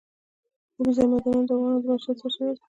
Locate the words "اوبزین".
0.77-1.07